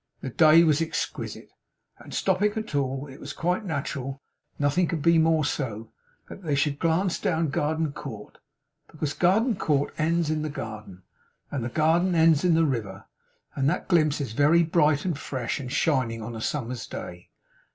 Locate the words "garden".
7.49-7.91, 9.13-9.55, 10.49-11.03, 11.69-12.15